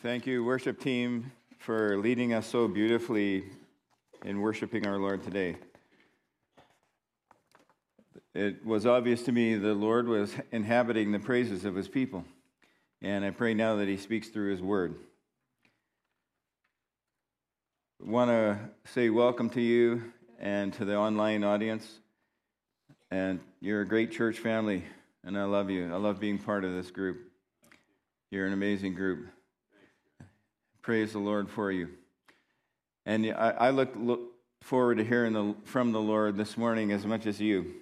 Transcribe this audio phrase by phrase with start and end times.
[0.00, 3.42] Thank you, worship team, for leading us so beautifully
[4.24, 5.56] in worshiping our Lord today.
[8.32, 12.24] It was obvious to me the Lord was inhabiting the praises of his people,
[13.02, 14.94] and I pray now that he speaks through his word.
[18.00, 21.98] I want to say welcome to you and to the online audience.
[23.10, 24.84] And you're a great church family,
[25.24, 25.92] and I love you.
[25.92, 27.18] I love being part of this group.
[28.30, 29.26] You're an amazing group.
[30.88, 31.90] Praise the Lord for you.
[33.04, 34.20] And I, I look, look
[34.62, 37.74] forward to hearing the, from the Lord this morning as much as you.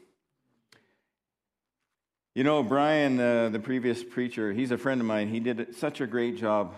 [2.35, 5.29] You know, Brian, uh, the previous preacher, he's a friend of mine.
[5.29, 6.75] He did such a great job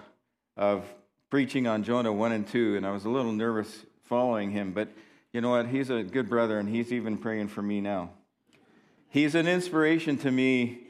[0.54, 0.84] of
[1.30, 4.72] preaching on Jonah 1 and 2, and I was a little nervous following him.
[4.72, 4.90] But
[5.32, 5.68] you know what?
[5.68, 8.10] He's a good brother, and he's even praying for me now.
[9.08, 10.87] He's an inspiration to me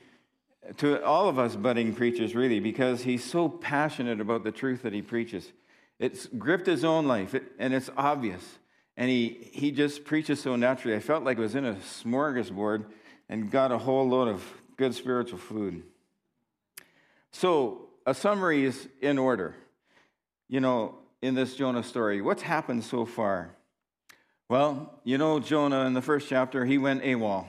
[0.77, 4.93] to all of us budding preachers, really, because he's so passionate about the truth that
[4.93, 5.51] he preaches.
[5.99, 8.59] It's gripped his own life, and it's obvious.
[8.97, 10.97] And he, he just preaches so naturally.
[10.97, 12.85] I felt like I was in a smorgasbord
[13.29, 14.45] and got a whole load of
[14.77, 15.83] good spiritual food.
[17.33, 19.55] So, a summary is in order.
[20.49, 23.55] You know, in this Jonah story, what's happened so far?
[24.49, 27.47] Well, you know, Jonah in the first chapter, he went AWOL.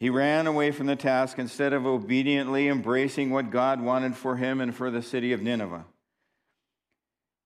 [0.00, 4.62] He ran away from the task instead of obediently embracing what God wanted for him
[4.62, 5.84] and for the city of Nineveh.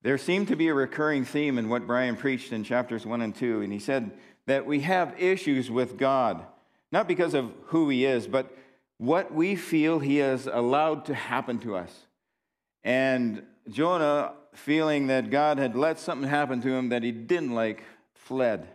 [0.02, 3.34] There seemed to be a recurring theme in what Brian preached in chapters 1 and
[3.34, 4.12] 2, and he said
[4.46, 6.44] that we have issues with God,
[6.92, 8.56] not because of who he is, but
[8.98, 12.06] what we feel he has allowed to happen to us.
[12.84, 17.82] And Jonah, feeling that God had let something happen to him that he didn't like,
[18.14, 18.68] fled.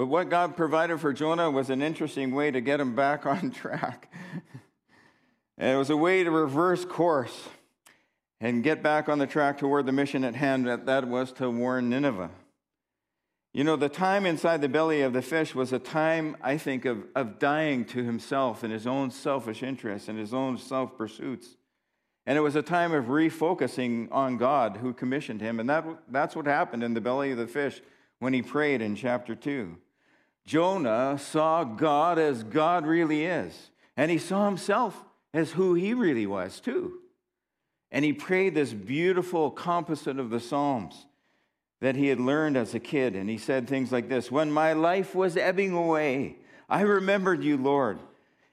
[0.00, 3.50] But what God provided for Jonah was an interesting way to get him back on
[3.50, 4.10] track.
[5.58, 7.50] and it was a way to reverse course
[8.40, 11.50] and get back on the track toward the mission at hand that, that was to
[11.50, 12.30] warn Nineveh.
[13.52, 16.86] You know, the time inside the belly of the fish was a time, I think,
[16.86, 21.56] of, of dying to himself and his own selfish interests and his own self pursuits.
[22.24, 25.60] And it was a time of refocusing on God who commissioned him.
[25.60, 27.82] And that, that's what happened in the belly of the fish
[28.18, 29.76] when he prayed in chapter 2.
[30.50, 36.26] Jonah saw God as God really is, and he saw himself as who he really
[36.26, 36.98] was, too.
[37.92, 41.06] And he prayed this beautiful composite of the Psalms
[41.78, 43.14] that he had learned as a kid.
[43.14, 47.56] And he said things like this When my life was ebbing away, I remembered you,
[47.56, 48.00] Lord,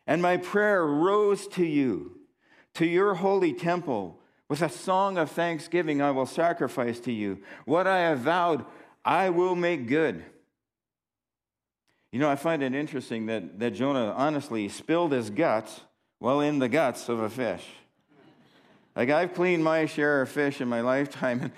[0.05, 2.19] and my prayer rose to you,
[2.75, 4.19] to your holy temple.
[4.49, 7.39] With a song of thanksgiving, I will sacrifice to you.
[7.65, 8.65] What I have vowed,
[9.03, 10.23] I will make good.
[12.11, 15.81] You know, I find it interesting that, that Jonah honestly spilled his guts
[16.19, 17.65] while in the guts of a fish.
[18.95, 21.51] Like, I've cleaned my share of fish in my lifetime, and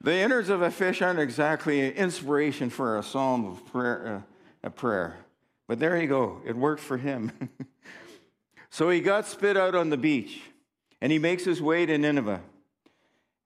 [0.00, 4.22] the innards of a fish aren't exactly inspiration for a psalm of prayer.
[4.22, 4.32] Uh,
[4.66, 5.16] a prayer.
[5.68, 7.32] But there you go, it worked for him.
[8.70, 10.42] so he got spit out on the beach,
[11.00, 12.40] and he makes his way to Nineveh.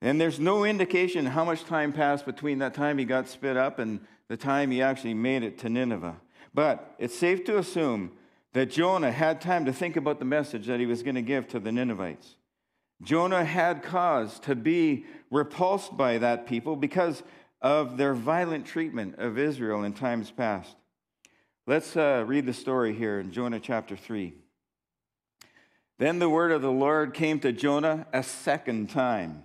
[0.02, 3.78] And there's no indication how much time passed between that time he got spit up
[3.78, 6.16] and the time he actually made it to Nineveh.
[6.52, 8.12] But it's safe to assume
[8.52, 11.46] that Jonah had time to think about the message that he was going to give
[11.48, 12.36] to the Ninevites.
[13.02, 17.22] Jonah had cause to be repulsed by that people because
[17.62, 20.76] of their violent treatment of Israel in times past.
[21.66, 24.34] Let's uh, read the story here in Jonah chapter 3.
[25.98, 29.44] Then the word of the Lord came to Jonah a second time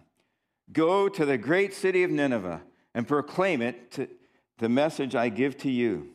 [0.71, 2.61] Go to the great city of Nineveh
[2.95, 4.07] and proclaim it to
[4.57, 6.14] the message I give to you.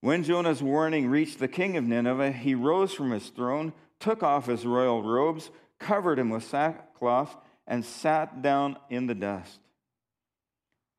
[0.00, 4.46] When Jonah's warning reached the king of Nineveh, he rose from his throne, took off
[4.46, 7.36] his royal robes, covered him with sackcloth,
[7.66, 9.60] and sat down in the dust.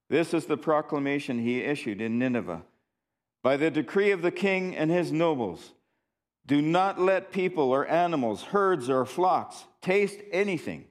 [0.09, 2.63] This is the proclamation he issued in Nineveh.
[3.41, 5.71] By the decree of the king and his nobles,
[6.45, 10.85] do not let people or animals, herds or flocks taste anything.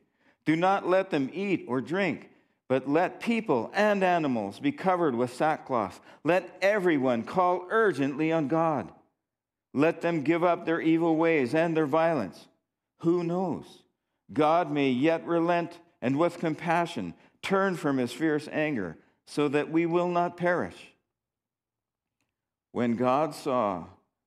[0.46, 2.30] Do not let them eat or drink
[2.68, 6.00] but let people and animals be covered with sackcloth.
[6.22, 8.92] Let everyone call urgently on God.
[9.72, 12.46] Let them give up their evil ways and their violence.
[13.00, 13.64] Who knows?
[14.32, 19.86] God may yet relent and with compassion turn from his fierce anger, so that we
[19.86, 20.92] will not perish.
[22.72, 23.84] When God saw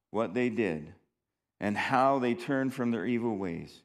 [0.10, 0.94] what they did
[1.60, 3.82] and how they turned from their evil ways,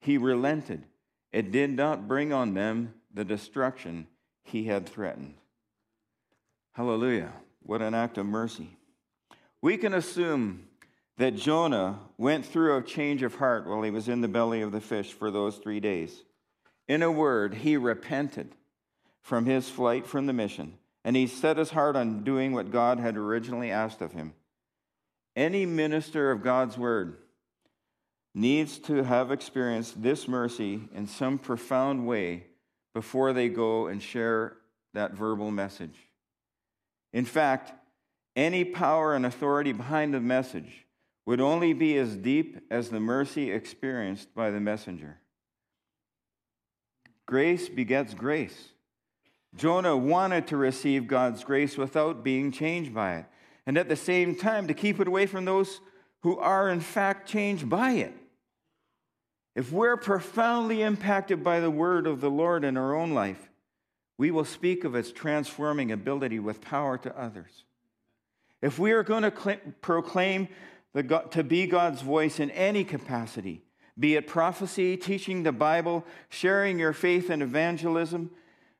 [0.00, 0.84] he relented.
[1.32, 4.06] It did not bring on them the destruction
[4.44, 5.34] he had threatened.
[6.72, 7.32] Hallelujah.
[7.62, 8.76] What an act of mercy.
[9.60, 10.68] We can assume
[11.18, 14.72] that Jonah went through a change of heart while he was in the belly of
[14.72, 16.24] the fish for those three days.
[16.88, 18.54] In a word, he repented
[19.20, 22.98] from his flight from the mission, and he set his heart on doing what God
[22.98, 24.34] had originally asked of him.
[25.36, 27.18] Any minister of God's word
[28.34, 32.46] needs to have experienced this mercy in some profound way
[32.94, 34.56] before they go and share
[34.94, 35.96] that verbal message.
[37.12, 37.72] In fact,
[38.36, 40.86] any power and authority behind the message
[41.26, 45.18] would only be as deep as the mercy experienced by the messenger.
[47.26, 48.70] Grace begets grace.
[49.54, 53.26] Jonah wanted to receive God's grace without being changed by it,
[53.66, 55.80] and at the same time to keep it away from those
[56.22, 58.14] who are, in fact, changed by it.
[59.54, 63.50] If we're profoundly impacted by the word of the Lord in our own life,
[64.16, 67.64] we will speak of its transforming ability with power to others.
[68.62, 70.48] If we are going to proclaim
[70.94, 73.62] the, to be God's voice in any capacity,
[73.98, 78.30] be it prophecy, teaching the Bible, sharing your faith in evangelism,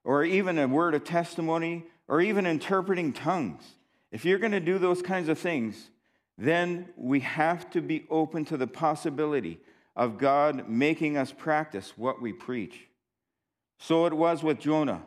[0.04, 3.62] or even a word of testimony, or even interpreting tongues,
[4.10, 5.90] if you're going to do those kinds of things,
[6.38, 9.58] then we have to be open to the possibility
[9.94, 12.88] of God making us practice what we preach.
[13.78, 15.02] So it was with Jonah.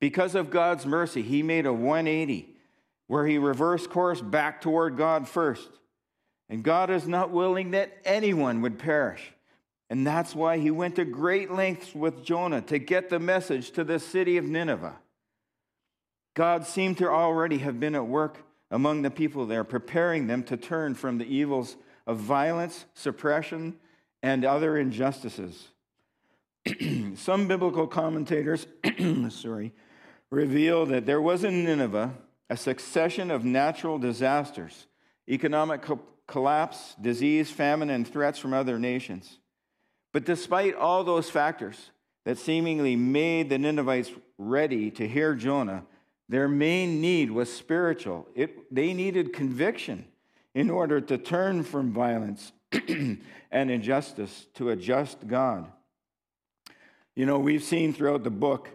[0.00, 2.54] Because of God's mercy, he made a 180
[3.06, 5.68] where he reversed course back toward God first.
[6.48, 9.32] And God is not willing that anyone would perish.
[9.88, 13.84] And that's why he went to great lengths with Jonah to get the message to
[13.84, 14.96] the city of Nineveh.
[16.34, 20.56] God seemed to already have been at work among the people there, preparing them to
[20.56, 21.76] turn from the evils
[22.06, 23.76] of violence, suppression,
[24.22, 25.68] and other injustices.
[27.14, 28.66] Some biblical commentators,
[29.30, 29.72] sorry,
[30.30, 32.14] reveal that there was in Nineveh
[32.48, 34.86] a succession of natural disasters,
[35.28, 39.38] economic co- collapse, disease, famine, and threats from other nations.
[40.12, 41.90] But despite all those factors
[42.24, 45.84] that seemingly made the Ninevites ready to hear Jonah,
[46.28, 48.26] their main need was spiritual.
[48.34, 50.06] It, they needed conviction
[50.54, 52.52] in order to turn from violence
[53.50, 55.70] and injustice to a just God.
[57.14, 58.70] You know, we've seen throughout the book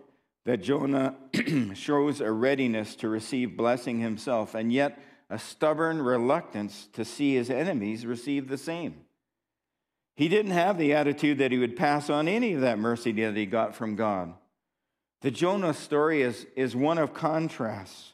[0.45, 1.15] that Jonah
[1.75, 4.99] shows a readiness to receive blessing himself, and yet
[5.29, 8.95] a stubborn reluctance to see his enemies receive the same.
[10.15, 13.35] He didn't have the attitude that he would pass on any of that mercy that
[13.35, 14.33] he got from God.
[15.21, 18.13] The Jonah story is, is one of contrasts,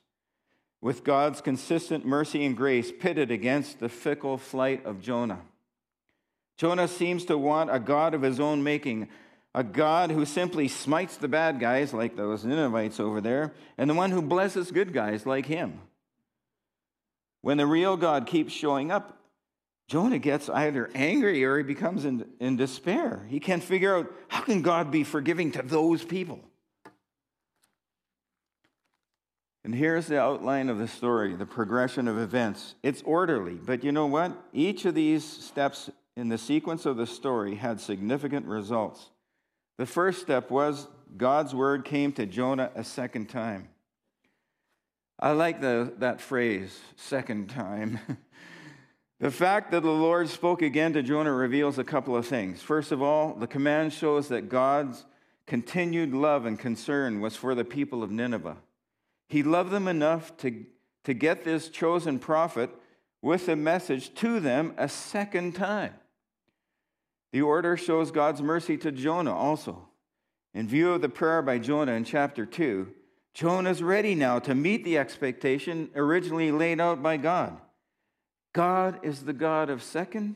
[0.81, 5.41] with God's consistent mercy and grace pitted against the fickle flight of Jonah.
[6.57, 9.09] Jonah seems to want a God of his own making,
[9.53, 13.93] a God who simply smites the bad guys like those Ninevites over there, and the
[13.93, 15.79] one who blesses good guys like him.
[17.41, 19.17] When the real God keeps showing up,
[19.87, 23.25] Jonah gets either angry or he becomes in, in despair.
[23.29, 26.41] He can't figure out how can God be forgiving to those people?
[29.63, 32.75] And here's the outline of the story, the progression of events.
[32.83, 34.31] It's orderly, but you know what?
[34.51, 39.11] Each of these steps in the sequence of the story had significant results.
[39.77, 43.69] The first step was God's word came to Jonah a second time.
[45.19, 47.99] I like the, that phrase, second time.
[49.19, 52.61] The fact that the Lord spoke again to Jonah reveals a couple of things.
[52.61, 55.05] First of all, the command shows that God's
[55.47, 58.57] continued love and concern was for the people of Nineveh.
[59.27, 60.65] He loved them enough to,
[61.05, 62.69] to get this chosen prophet
[63.23, 65.95] with a message to them a second time.
[67.31, 69.89] The order shows God's mercy to Jonah also.
[70.53, 72.87] In view of the prayer by Jonah in chapter 2,
[73.33, 77.59] Jonah's ready now to meet the expectation originally laid out by God.
[78.53, 80.35] God is the God of second,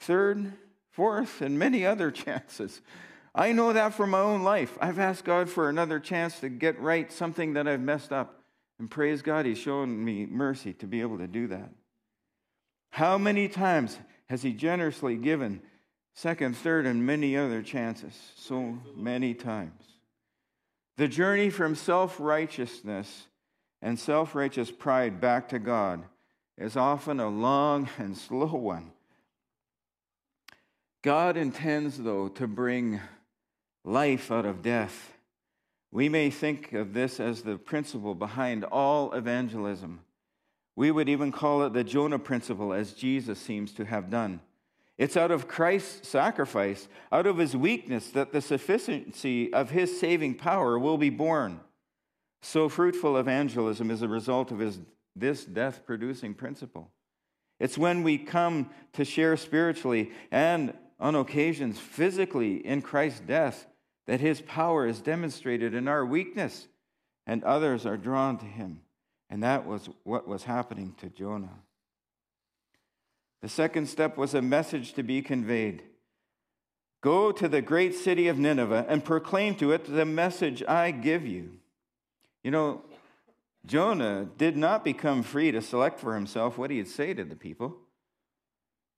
[0.00, 0.52] third,
[0.90, 2.82] fourth, and many other chances.
[3.34, 4.76] I know that from my own life.
[4.80, 8.42] I've asked God for another chance to get right something that I've messed up.
[8.78, 11.70] And praise God, He's shown me mercy to be able to do that.
[12.90, 15.62] How many times has He generously given
[16.14, 18.18] second, third, and many other chances?
[18.36, 19.82] So many times.
[20.96, 23.26] The journey from self righteousness
[23.82, 26.04] and self righteous pride back to God
[26.56, 28.92] is often a long and slow one.
[31.02, 33.00] God intends, though, to bring
[33.84, 35.12] life out of death
[35.92, 40.00] We may think of this as the principle behind all evangelism.
[40.74, 44.40] We would even call it the Jonah principle, as Jesus seems to have done.
[44.96, 50.36] It's out of Christ's sacrifice, out of his weakness, that the sufficiency of his saving
[50.36, 51.60] power will be born.
[52.42, 54.78] So fruitful evangelism is a result of his,
[55.16, 56.90] this death producing principle.
[57.58, 63.66] It's when we come to share spiritually and on occasions physically in Christ's death
[64.06, 66.68] that his power is demonstrated in our weakness
[67.26, 68.82] and others are drawn to him.
[69.30, 71.63] And that was what was happening to Jonah.
[73.44, 75.82] The second step was a message to be conveyed.
[77.02, 81.26] Go to the great city of Nineveh and proclaim to it the message I give
[81.26, 81.50] you.
[82.42, 82.80] You know,
[83.66, 87.76] Jonah did not become free to select for himself what he'd say to the people.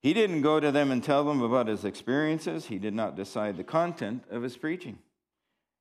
[0.01, 2.67] He didn't go to them and tell them about his experiences.
[2.67, 4.97] He did not decide the content of his preaching.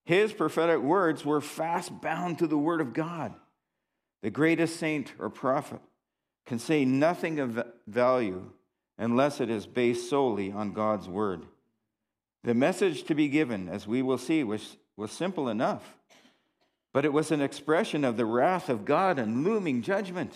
[0.07, 3.33] His prophetic words were fast bound to the word of God.
[4.25, 5.79] The greatest saint or prophet
[6.47, 8.51] can say nothing of value
[8.99, 11.47] unless it is based solely on God's word.
[12.45, 15.97] The message to be given, as we will see, was, was simple enough,
[16.93, 20.33] but it was an expression of the wrath of God and looming judgment.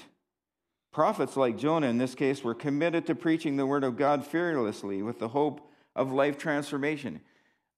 [0.93, 5.03] Prophets like Jonah, in this case, were committed to preaching the word of God fearlessly
[5.03, 7.21] with the hope of life transformation.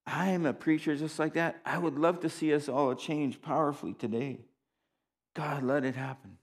[0.06, 1.60] I am a preacher just like that.
[1.64, 4.40] I would love to see us all change powerfully today.
[5.34, 6.38] God, let it happen.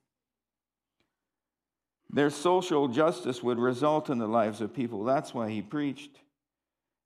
[2.09, 5.03] Their social justice would result in the lives of people.
[5.03, 6.19] That's why he preached.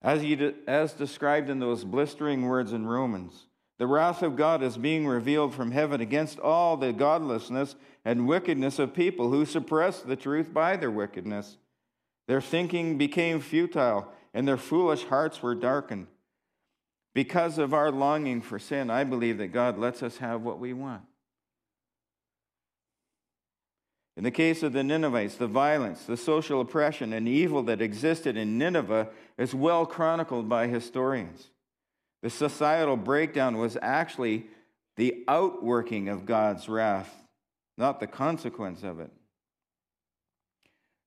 [0.02, 3.48] As, he, as described in those blistering words in Romans,
[3.80, 8.80] the wrath of God is being revealed from heaven against all the godlessness and wickedness
[8.80, 11.58] of people who suppress the truth by their wickedness.
[12.28, 16.08] Their thinking became futile, and their foolish hearts were darkened.
[17.14, 20.74] Because of our longing for sin, I believe that God lets us have what we
[20.74, 21.04] want.
[24.16, 28.38] In the case of the Ninevites, the violence, the social oppression, and evil that existed
[28.38, 31.50] in Nineveh is well chronicled by historians.
[32.22, 34.46] The societal breakdown was actually
[34.98, 37.14] the outworking of God's wrath,
[37.78, 39.12] not the consequence of it.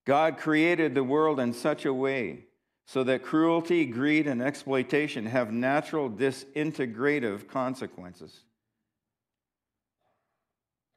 [0.05, 2.45] God created the world in such a way
[2.87, 8.46] so that cruelty, greed, and exploitation have natural disintegrative consequences.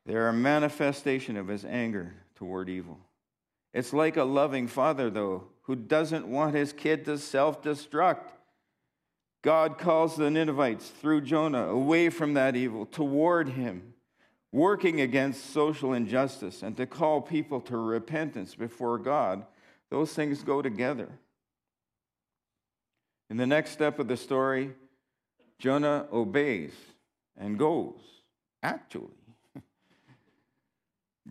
[0.06, 3.00] They're a manifestation of his anger toward evil.
[3.74, 8.32] It's like a loving father, though, who doesn't want his kid to self destruct.
[9.41, 13.94] God calls the Ninevites through Jonah away from that evil toward him,
[14.51, 19.46] working against social injustice and to call people to repentance before God.
[19.89, 21.08] Those things go together.
[23.29, 24.74] In the next step of the story,
[25.60, 26.74] Jonah obeys
[27.38, 28.00] and goes,
[28.63, 29.18] actually.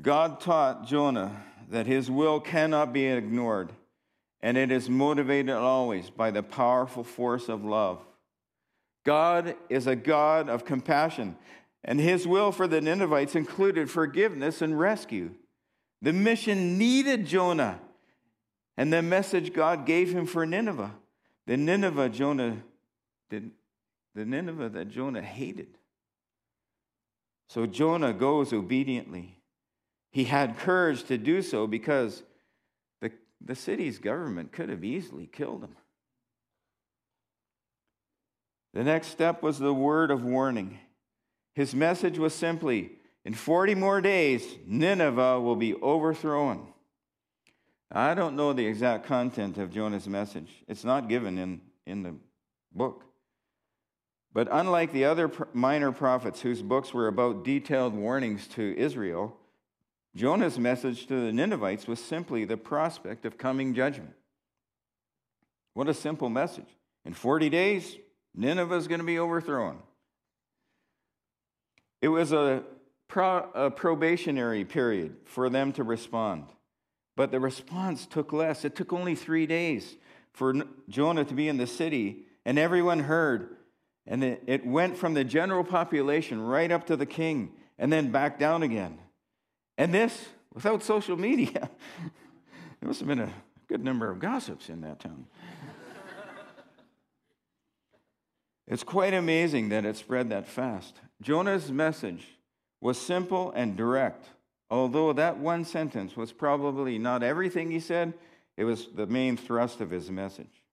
[0.01, 3.73] God taught Jonah that his will cannot be ignored,
[4.41, 8.01] and it is motivated always by the powerful force of love.
[9.05, 11.37] God is a God of compassion,
[11.85, 15.33] and his will for the Ninevites included forgiveness and rescue.
[16.01, 17.81] The mission needed Jonah,
[18.77, 20.95] and the message God gave him for Nineveh.
[21.47, 22.59] The Nineveh Jonah
[23.31, 23.51] did
[24.15, 25.79] the Nineveh that Jonah hated.
[27.49, 29.38] So Jonah goes obediently.
[30.11, 32.23] He had courage to do so because
[33.01, 35.77] the, the city's government could have easily killed him.
[38.75, 40.79] The next step was the word of warning.
[41.55, 42.93] His message was simply
[43.25, 46.69] in 40 more days, Nineveh will be overthrown.
[47.91, 52.15] I don't know the exact content of Jonah's message, it's not given in, in the
[52.73, 53.05] book.
[54.33, 59.37] But unlike the other minor prophets whose books were about detailed warnings to Israel,
[60.19, 64.15] Jonah's message to the Ninevites was simply the prospect of coming judgment.
[65.75, 66.67] What a simple message.
[67.05, 67.97] In 40 days,
[68.35, 69.79] Nineveh is going to be overthrown.
[72.03, 72.65] It was a,
[73.07, 76.47] pro, a probationary period for them to respond.
[77.15, 78.65] But the response took less.
[78.65, 79.95] It took only three days
[80.33, 80.53] for
[80.89, 83.57] Jonah to be in the city, and everyone heard.
[84.05, 88.11] And it, it went from the general population right up to the king, and then
[88.11, 88.99] back down again.
[89.79, 91.53] And this, without social media,
[92.81, 93.33] there must have been a
[93.69, 95.27] good number of gossips in that town.
[98.67, 100.97] it's quite amazing that it spread that fast.
[101.23, 102.27] Jonah's message
[102.81, 104.27] was simple and direct.
[104.69, 108.15] Although that one sentence was probably not everything he said,
[108.57, 110.65] it was the main thrust of his message.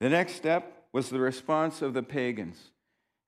[0.00, 2.72] The next step was the response of the pagans.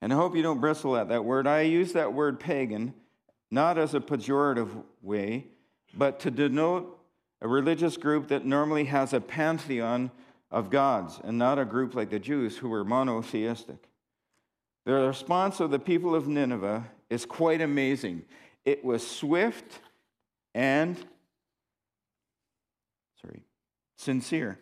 [0.02, 1.46] And I hope you don't bristle at that word.
[1.46, 2.92] I use that word pagan
[3.54, 5.46] not as a pejorative way,
[5.96, 6.98] but to denote
[7.40, 10.10] a religious group that normally has a pantheon
[10.50, 13.88] of gods and not a group like the Jews who were monotheistic.
[14.84, 18.24] The response of the people of Nineveh is quite amazing.
[18.64, 19.80] It was swift
[20.54, 20.96] and
[23.22, 23.42] sorry,
[23.96, 24.58] sincere.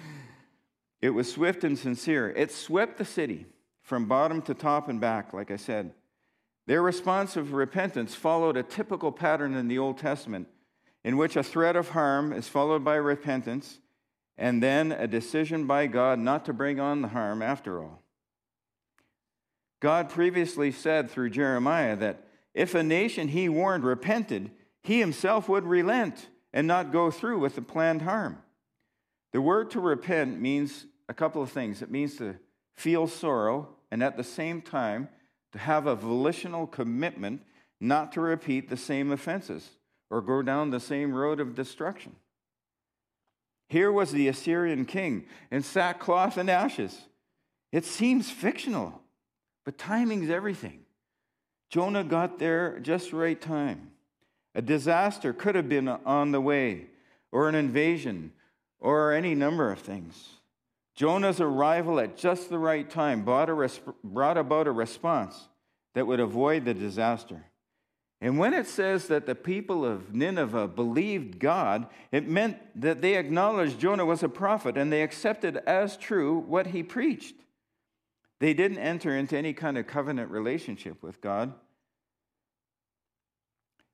[1.02, 2.30] it was swift and sincere.
[2.30, 3.46] It swept the city
[3.82, 5.92] from bottom to top and back, like I said.
[6.68, 10.48] Their response of repentance followed a typical pattern in the Old Testament,
[11.02, 13.78] in which a threat of harm is followed by repentance
[14.36, 18.02] and then a decision by God not to bring on the harm after all.
[19.80, 24.50] God previously said through Jeremiah that if a nation he warned repented,
[24.82, 28.42] he himself would relent and not go through with the planned harm.
[29.32, 32.36] The word to repent means a couple of things it means to
[32.76, 35.08] feel sorrow and at the same time
[35.52, 37.42] to have a volitional commitment
[37.80, 39.70] not to repeat the same offenses
[40.10, 42.14] or go down the same road of destruction.
[43.68, 47.06] Here was the Assyrian king in sackcloth and ashes.
[47.70, 49.02] It seems fictional,
[49.64, 50.80] but timing's everything.
[51.70, 53.90] Jonah got there just right time.
[54.54, 56.86] A disaster could have been on the way,
[57.30, 58.32] or an invasion,
[58.80, 60.28] or any number of things.
[60.98, 63.48] Jonah's arrival at just the right time brought,
[64.02, 65.46] brought about a response
[65.94, 67.44] that would avoid the disaster.
[68.20, 73.14] And when it says that the people of Nineveh believed God, it meant that they
[73.14, 77.36] acknowledged Jonah was a prophet and they accepted as true what he preached.
[78.40, 81.54] They didn't enter into any kind of covenant relationship with God.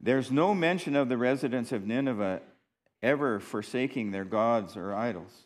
[0.00, 2.40] There's no mention of the residents of Nineveh
[3.02, 5.44] ever forsaking their gods or idols.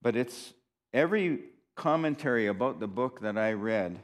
[0.00, 0.54] But it's
[0.92, 1.40] every
[1.74, 4.00] commentary about the book that I read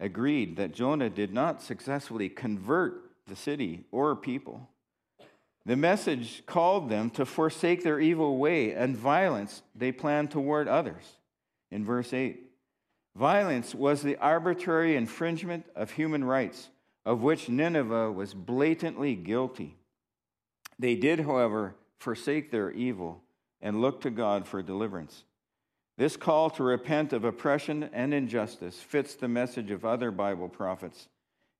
[0.00, 4.68] agreed that Jonah did not successfully convert the city or people.
[5.64, 11.04] The message called them to forsake their evil way and violence they planned toward others.
[11.70, 12.52] In verse 8,
[13.14, 16.70] Violence was the arbitrary infringement of human rights,
[17.04, 19.76] of which Nineveh was blatantly guilty.
[20.78, 23.22] They did, however, forsake their evil
[23.60, 25.24] and look to God for deliverance.
[25.98, 31.08] This call to repent of oppression and injustice fits the message of other Bible prophets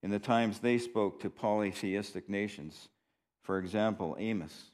[0.02, 2.88] in the times they spoke to polytheistic nations.
[3.42, 4.70] For example, Amos.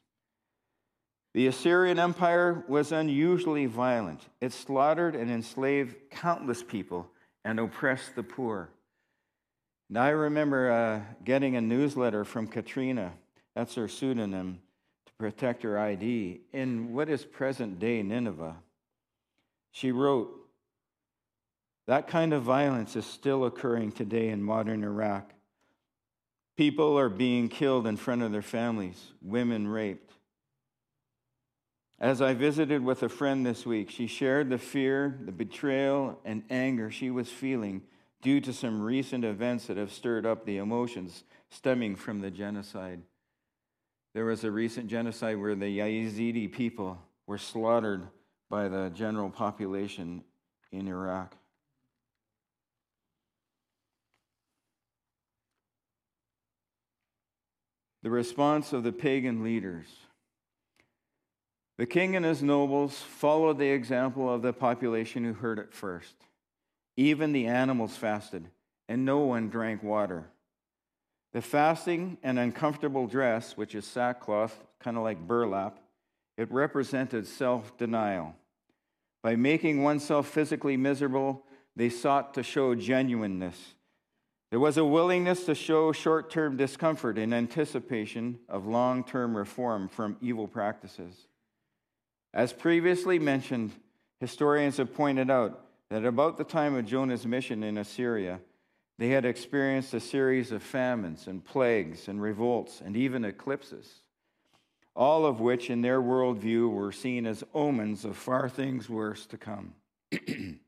[1.34, 4.20] The Assyrian Empire was unusually violent.
[4.40, 7.10] It slaughtered and enslaved countless people
[7.44, 8.70] and oppressed the poor.
[9.90, 13.12] Now, I remember uh, getting a newsletter from Katrina,
[13.54, 14.60] that's her pseudonym,
[15.06, 18.56] to protect her ID, in what is present day Nineveh.
[19.78, 20.34] She wrote,
[21.86, 25.32] That kind of violence is still occurring today in modern Iraq.
[26.56, 30.14] People are being killed in front of their families, women raped.
[32.00, 36.42] As I visited with a friend this week, she shared the fear, the betrayal, and
[36.50, 37.82] anger she was feeling
[38.20, 43.02] due to some recent events that have stirred up the emotions stemming from the genocide.
[44.12, 48.08] There was a recent genocide where the Yazidi people were slaughtered
[48.48, 50.24] by the general population
[50.72, 51.36] in Iraq.
[58.02, 59.88] The response of the pagan leaders
[61.78, 66.16] the king and his nobles followed the example of the population who heard it first.
[66.96, 68.48] Even the animals fasted,
[68.88, 70.28] and no one drank water.
[71.32, 75.78] The fasting and uncomfortable dress, which is sackcloth, kind of like burlap,
[76.38, 78.34] it represented self denial.
[79.22, 81.44] By making oneself physically miserable,
[81.76, 83.74] they sought to show genuineness.
[84.50, 89.88] There was a willingness to show short term discomfort in anticipation of long term reform
[89.88, 91.26] from evil practices.
[92.32, 93.72] As previously mentioned,
[94.20, 98.40] historians have pointed out that about the time of Jonah's mission in Assyria,
[98.98, 104.02] they had experienced a series of famines and plagues and revolts and even eclipses,
[104.98, 109.38] all of which, in their worldview, were seen as omens of far things worse to
[109.38, 109.74] come.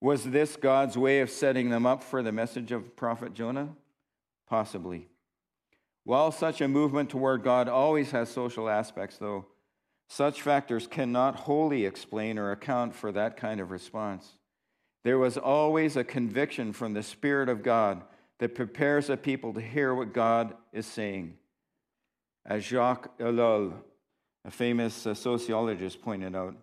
[0.00, 3.68] Was this God's way of setting them up for the message of prophet Jonah?
[4.48, 5.08] Possibly.
[6.04, 9.44] While such a movement toward God always has social aspects, though,
[10.08, 14.36] such factors cannot wholly explain or account for that kind of response.
[15.04, 18.02] There was always a conviction from the Spirit of God
[18.38, 21.37] that prepares a people to hear what God is saying.
[22.48, 23.74] As Jacques Ellul,
[24.42, 26.56] a famous uh, sociologist, pointed out,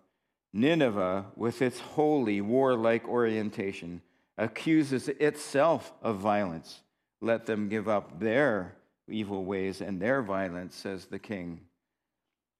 [0.52, 4.02] Nineveh, with its holy, warlike orientation,
[4.36, 6.80] accuses itself of violence.
[7.20, 8.74] Let them give up their
[9.08, 11.60] evil ways and their violence, says the king.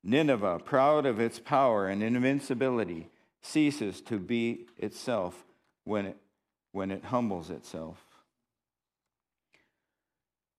[0.04, 3.08] Nineveh, proud of its power and invincibility,
[3.42, 5.44] ceases to be itself
[5.82, 6.16] when it,
[6.70, 8.00] when it humbles itself.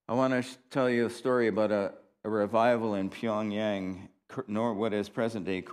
[0.10, 1.94] I want to tell you a story about a,
[2.28, 4.10] a revival in Pyongyang,
[4.48, 5.64] nor what is present day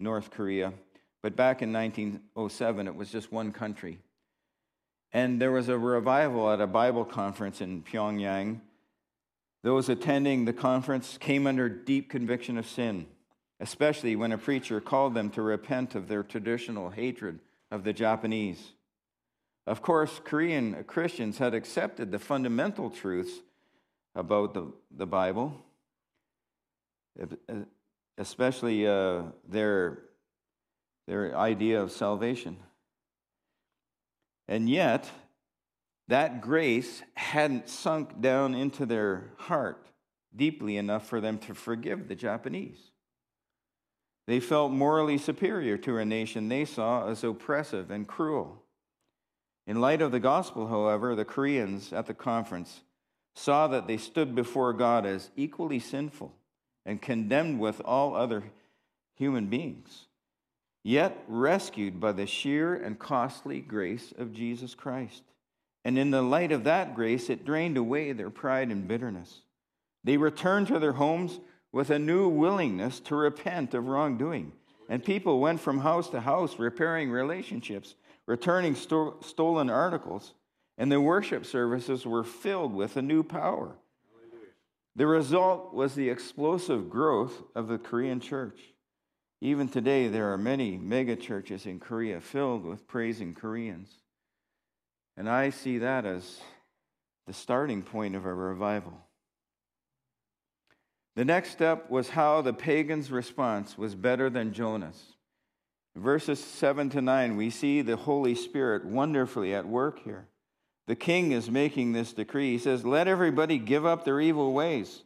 [0.00, 0.72] North Korea.
[1.22, 3.98] But back in 1907, it was just one country.
[5.12, 8.60] And there was a revival at a Bible conference in Pyongyang.
[9.62, 13.06] Those attending the conference came under deep conviction of sin,
[13.60, 17.38] especially when a preacher called them to repent of their traditional hatred
[17.70, 18.72] of the Japanese.
[19.66, 23.42] Of course, Korean Christians had accepted the fundamental truths
[24.14, 25.62] about the, the Bible,
[28.18, 29.98] especially uh, their,
[31.06, 32.56] their idea of salvation.
[34.48, 35.10] And yet,
[36.08, 39.86] that grace hadn't sunk down into their heart
[40.34, 42.78] deeply enough for them to forgive the Japanese.
[44.26, 48.62] They felt morally superior to a nation they saw as oppressive and cruel.
[49.66, 52.82] In light of the gospel, however, the Koreans at the conference
[53.34, 56.34] saw that they stood before God as equally sinful
[56.86, 58.44] and condemned with all other
[59.16, 60.06] human beings,
[60.82, 65.22] yet rescued by the sheer and costly grace of Jesus Christ.
[65.84, 69.42] And in the light of that grace, it drained away their pride and bitterness.
[70.04, 71.40] They returned to their homes
[71.72, 74.52] with a new willingness to repent of wrongdoing.
[74.88, 77.96] And people went from house to house, repairing relationships,
[78.26, 80.34] returning sto- stolen articles,
[80.78, 83.76] and the worship services were filled with a new power.
[84.96, 88.58] The result was the explosive growth of the Korean church.
[89.42, 93.90] Even today, there are many megachurches in Korea filled with praising Koreans.
[95.18, 96.40] And I see that as
[97.26, 98.94] the starting point of a revival.
[101.14, 105.12] The next step was how the pagans' response was better than Jonah's.
[105.94, 110.28] verses 7 to 9, we see the Holy Spirit wonderfully at work here.
[110.86, 112.52] The king is making this decree.
[112.52, 115.02] He says, Let everybody give up their evil ways.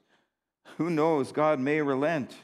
[0.76, 1.32] Who knows?
[1.32, 2.34] God may relent.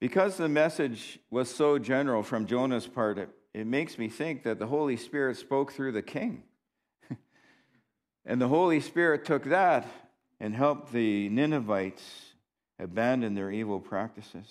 [0.00, 4.58] Because the message was so general from Jonah's part, it, it makes me think that
[4.58, 6.44] the Holy Spirit spoke through the king.
[8.24, 9.86] and the Holy Spirit took that
[10.38, 12.34] and helped the Ninevites
[12.78, 14.46] abandon their evil practices.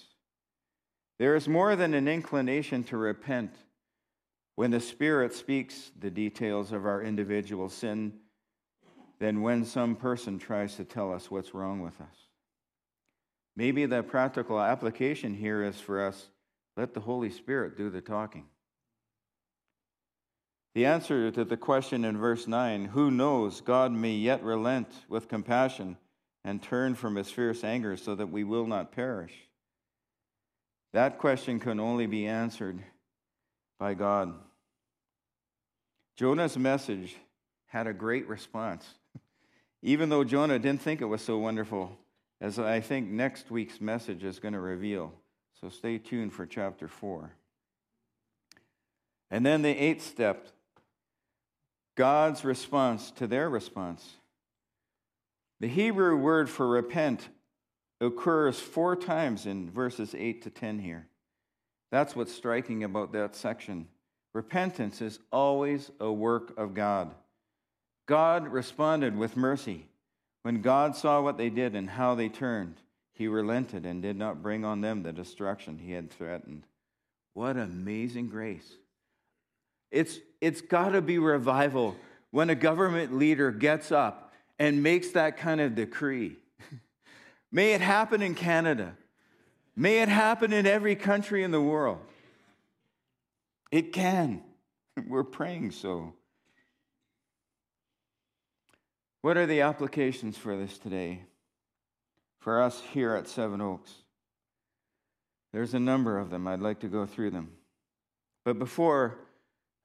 [1.17, 3.53] There is more than an inclination to repent
[4.57, 8.11] when the Spirit speaks the details of our individual sin
[9.19, 12.15] than when some person tries to tell us what's wrong with us.
[13.55, 16.29] Maybe the practical application here is for us
[16.75, 18.45] let the Holy Spirit do the talking.
[20.73, 25.27] The answer to the question in verse 9, who knows, God may yet relent with
[25.29, 25.97] compassion
[26.43, 29.33] and turn from his fierce anger so that we will not perish.
[30.93, 32.81] That question can only be answered
[33.79, 34.33] by God.
[36.15, 37.15] Jonah's message
[37.67, 38.85] had a great response,
[39.81, 41.97] even though Jonah didn't think it was so wonderful,
[42.41, 45.13] as I think next week's message is going to reveal.
[45.59, 47.31] So stay tuned for chapter 4.
[49.29, 50.47] And then the eighth step
[51.95, 54.07] God's response to their response.
[55.59, 57.27] The Hebrew word for repent
[57.99, 61.07] occurs four times in verses 8 to 10 here.
[61.91, 63.87] That's what's striking about that section.
[64.33, 67.13] Repentance is always a work of God.
[68.07, 69.85] God responded with mercy.
[70.43, 72.75] When God saw what they did and how they turned,
[73.13, 76.63] he relented and did not bring on them the destruction he had threatened.
[77.33, 78.69] What amazing grace.
[79.91, 81.95] It's, it's got to be revival
[82.31, 86.35] when a government leader gets up and makes that kind of decree.
[87.51, 88.95] May it happen in Canada.
[89.79, 91.99] May it happen in every country in the world.
[93.71, 94.41] It can.
[95.07, 96.13] We're praying so.
[99.21, 101.21] What are the applications for this today?
[102.39, 103.93] For us here at Seven Oaks?
[105.53, 106.47] There's a number of them.
[106.47, 107.51] I'd like to go through them.
[108.45, 109.19] But before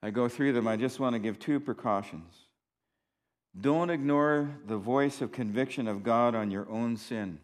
[0.02, 2.32] I go through them, I just want to give two precautions.
[3.60, 7.40] Don't ignore the voice of conviction of God on your own sin.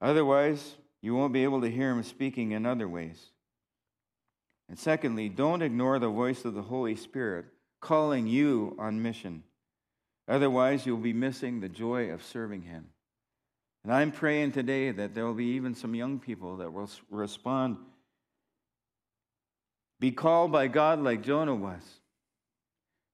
[0.00, 3.30] Otherwise, you won't be able to hear Him speaking in other ways.
[4.68, 7.46] And secondly, don't ignore the voice of the Holy Spirit
[7.80, 9.44] calling you on mission.
[10.26, 12.86] Otherwise, you'll be missing the joy of serving Him.
[13.84, 17.78] And I'm praying today that there will be even some young people that will respond.
[20.00, 21.82] Be called by God like Jonah was.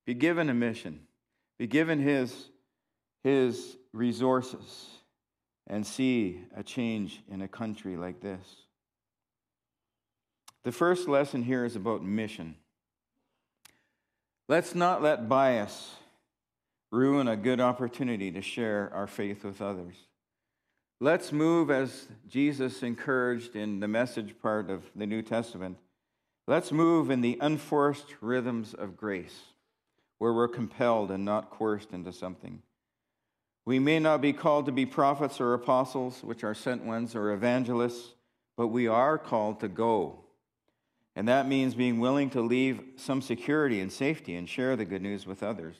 [0.05, 1.01] be given a mission,
[1.57, 2.49] be given his,
[3.23, 4.87] his resources,
[5.67, 8.55] and see a change in a country like this.
[10.63, 12.55] The first lesson here is about mission.
[14.47, 15.95] Let's not let bias
[16.91, 19.95] ruin a good opportunity to share our faith with others.
[21.01, 25.77] Let's move as Jesus encouraged in the message part of the New Testament.
[26.47, 29.35] Let's move in the unforced rhythms of grace,
[30.19, 32.61] where we're compelled and not coerced into something.
[33.65, 37.31] We may not be called to be prophets or apostles, which are sent ones, or
[37.31, 38.13] evangelists,
[38.55, 40.19] but we are called to go.
[41.15, 45.01] And that means being willing to leave some security and safety and share the good
[45.01, 45.75] news with others,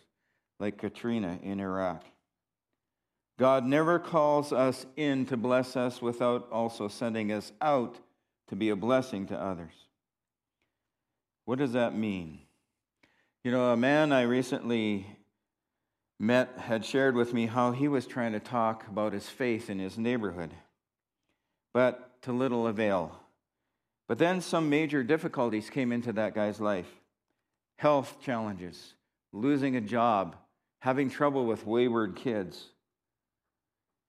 [0.60, 2.04] like Katrina in Iraq.
[3.38, 8.00] God never calls us in to bless us without also sending us out
[8.48, 9.74] to be a blessing to others.
[11.44, 12.40] What does that mean?
[13.44, 15.06] You know, a man I recently
[16.20, 19.80] met had shared with me how he was trying to talk about his faith in
[19.80, 20.54] his neighborhood,
[21.74, 23.20] but to little avail.
[24.08, 26.88] But then some major difficulties came into that guy's life
[27.78, 28.94] health challenges,
[29.34, 30.38] losing a job,
[30.80, 32.70] having trouble with wayward kids.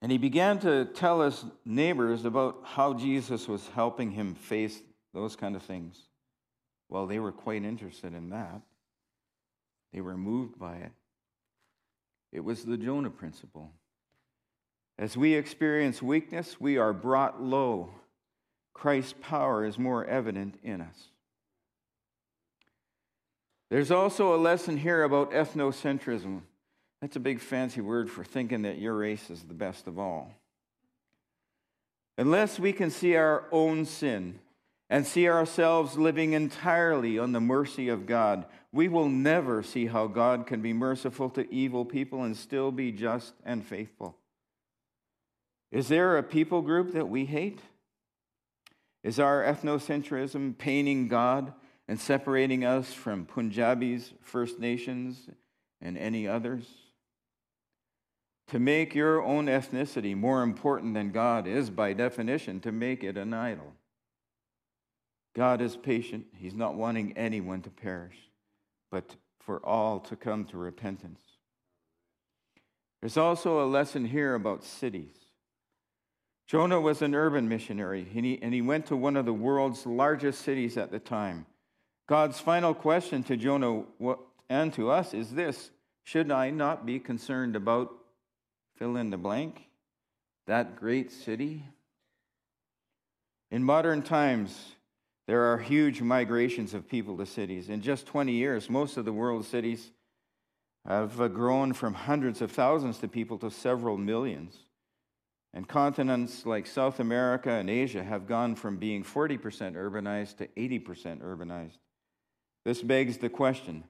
[0.00, 4.80] And he began to tell his neighbors about how Jesus was helping him face
[5.12, 5.98] those kind of things.
[6.88, 8.60] Well, they were quite interested in that.
[9.92, 10.92] They were moved by it.
[12.36, 13.70] It was the Jonah principle.
[14.98, 17.88] As we experience weakness, we are brought low.
[18.74, 21.08] Christ's power is more evident in us.
[23.70, 26.42] There's also a lesson here about ethnocentrism.
[27.00, 30.30] That's a big fancy word for thinking that your race is the best of all.
[32.18, 34.40] Unless we can see our own sin
[34.90, 38.44] and see ourselves living entirely on the mercy of God,
[38.76, 42.92] we will never see how God can be merciful to evil people and still be
[42.92, 44.16] just and faithful.
[45.72, 47.60] Is there a people group that we hate?
[49.02, 51.52] Is our ethnocentrism painting God
[51.88, 55.28] and separating us from Punjabis, First Nations,
[55.80, 56.66] and any others?
[58.48, 63.16] To make your own ethnicity more important than God is, by definition, to make it
[63.16, 63.72] an idol.
[65.34, 66.26] God is patient.
[66.36, 68.16] He's not wanting anyone to perish,
[68.90, 71.20] but for all to come to repentance.
[73.00, 75.14] There's also a lesson here about cities.
[76.46, 79.84] Jonah was an urban missionary, and he, and he went to one of the world's
[79.84, 81.46] largest cities at the time.
[82.08, 83.82] God's final question to Jonah
[84.48, 85.70] and to us is this
[86.04, 87.92] Should I not be concerned about
[88.76, 89.68] fill in the blank?
[90.46, 91.64] That great city?
[93.50, 94.75] In modern times,
[95.26, 97.68] there are huge migrations of people to cities.
[97.68, 99.90] In just 20 years, most of the world's cities
[100.86, 104.56] have uh, grown from hundreds of thousands of people to several millions.
[105.52, 111.22] And continents like South America and Asia have gone from being 40% urbanized to 80%
[111.22, 111.78] urbanized.
[112.64, 113.84] This begs the question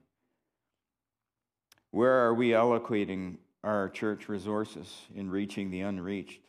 [1.91, 6.43] where are we allocating our church resources in reaching the unreached?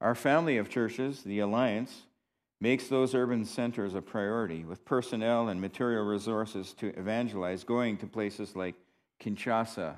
[0.00, 2.02] Our family of churches, the Alliance,
[2.60, 8.06] makes those urban centers a priority with personnel and material resources to evangelize, going to
[8.06, 8.74] places like
[9.22, 9.94] Kinshasa,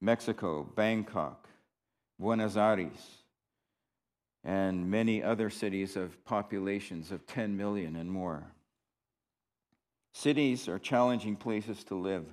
[0.00, 1.48] Mexico, Bangkok,
[2.18, 3.22] Buenos Aires,
[4.44, 8.44] and many other cities of populations of 10 million and more.
[10.12, 12.24] Cities are challenging places to live.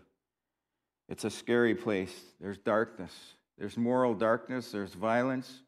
[1.09, 2.13] It's a scary place.
[2.41, 3.13] There's darkness,
[3.57, 5.61] there's moral darkness, there's violence,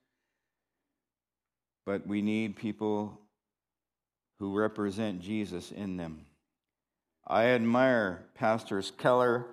[1.86, 3.20] but we need people
[4.39, 6.25] who represent Jesus in them.
[7.28, 9.45] I admire Pastors Keller,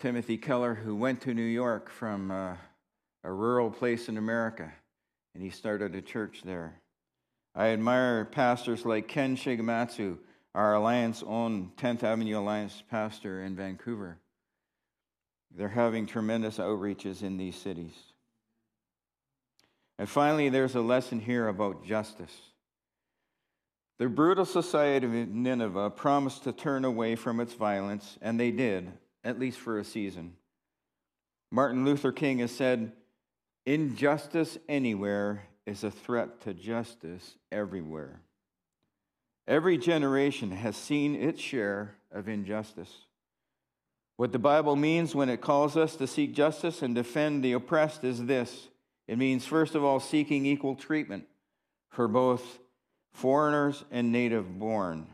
[0.00, 2.56] Timothy Keller, who went to New York from uh,
[3.24, 4.70] a rural place in America,
[5.34, 6.80] and he started a church there.
[7.54, 10.18] I admire pastors like Ken Shigematsu,
[10.54, 14.18] our Alliance owned 10th Avenue Alliance pastor in Vancouver.
[15.54, 17.94] They're having tremendous outreaches in these cities.
[19.98, 22.34] And finally, there's a lesson here about justice.
[23.98, 28.92] The brutal society of Nineveh promised to turn away from its violence, and they did,
[29.24, 30.34] at least for a season.
[31.50, 32.92] Martin Luther King has said,
[33.64, 38.20] Injustice anywhere is a threat to justice everywhere.
[39.48, 42.92] Every generation has seen its share of injustice.
[44.16, 48.04] What the Bible means when it calls us to seek justice and defend the oppressed
[48.04, 48.68] is this
[49.08, 51.26] it means, first of all, seeking equal treatment
[51.90, 52.58] for both
[53.16, 55.06] foreigners and native born.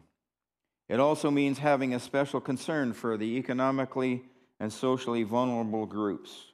[0.89, 4.25] It also means having a special concern for the economically
[4.59, 6.53] and socially vulnerable groups.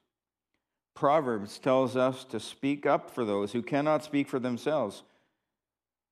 [0.95, 5.05] Proverbs tells us to speak up for those who cannot speak for themselves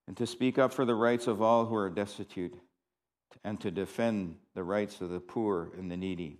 [0.09, 2.55] and to speak up for the rights of all who are destitute
[3.45, 6.39] and to defend the rights of the poor and the needy.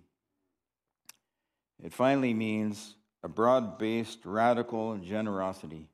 [1.83, 5.87] It finally means a broad based radical generosity.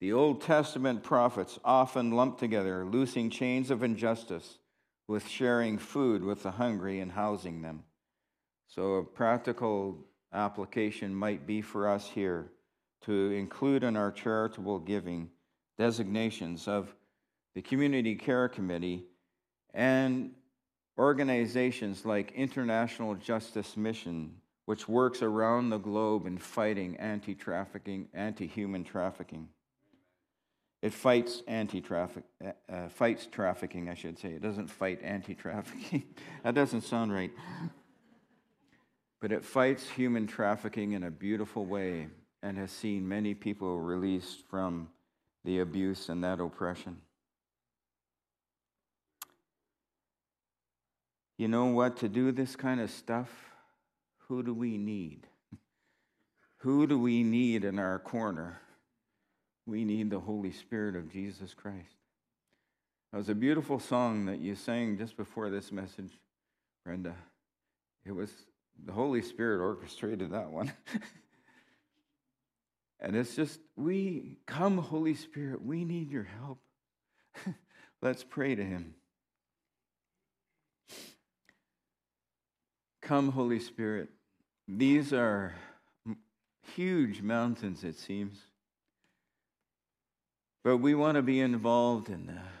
[0.00, 4.58] The Old Testament prophets often lump together loosing chains of injustice
[5.08, 7.82] with sharing food with the hungry and housing them.
[8.68, 9.98] So, a practical
[10.32, 12.52] application might be for us here
[13.02, 15.30] to include in our charitable giving
[15.78, 16.94] designations of
[17.54, 19.04] the Community Care Committee
[19.74, 20.32] and
[20.96, 24.34] organizations like International Justice Mission,
[24.66, 29.48] which works around the globe in fighting anti trafficking, anti human trafficking.
[30.80, 34.28] It fights anti-traffic, uh, uh, fights trafficking, I should say.
[34.28, 36.04] It doesn't fight anti-trafficking.
[36.44, 37.32] that doesn't sound right.
[39.20, 42.08] But it fights human trafficking in a beautiful way
[42.42, 44.88] and has seen many people released from
[45.44, 46.98] the abuse and that oppression.
[51.36, 51.96] You know what?
[51.98, 53.28] To do this kind of stuff,
[54.28, 55.26] who do we need?
[56.58, 58.60] Who do we need in our corner?
[59.68, 61.94] We need the Holy Spirit of Jesus Christ.
[63.12, 66.18] That was a beautiful song that you sang just before this message,
[66.86, 67.14] Brenda.
[68.06, 68.30] It was
[68.82, 70.72] the Holy Spirit orchestrated that one.
[73.00, 76.60] and it's just, we come, Holy Spirit, we need your help.
[78.00, 78.94] Let's pray to him.
[83.02, 84.08] Come, Holy Spirit.
[84.66, 85.54] These are
[86.74, 88.38] huge mountains, it seems.
[90.68, 92.52] But we want to be involved in that.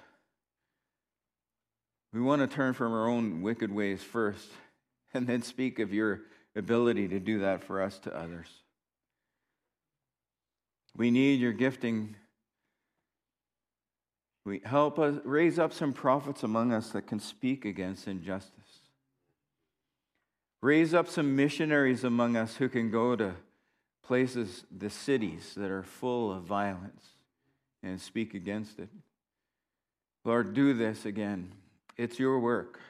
[2.14, 4.48] We want to turn from our own wicked ways first
[5.12, 6.22] and then speak of your
[6.56, 8.46] ability to do that for us to others.
[10.96, 12.16] We need your gifting.
[14.46, 18.78] We help us raise up some prophets among us that can speak against injustice.
[20.62, 23.34] Raise up some missionaries among us who can go to
[24.02, 27.17] places, the cities that are full of violence
[27.82, 28.88] and speak against it.
[30.24, 31.52] Lord, do this again.
[31.96, 32.80] It's your work.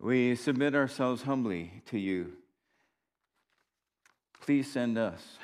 [0.00, 2.32] We submit ourselves humbly to you.
[4.40, 5.38] Please send us.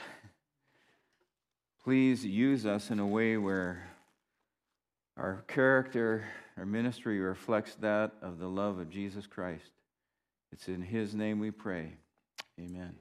[1.84, 3.88] Please use us in a way where
[5.16, 6.24] our character,
[6.56, 9.70] our ministry reflects that of the love of Jesus Christ.
[10.52, 11.92] It's in His name we pray.
[12.58, 12.94] Amen.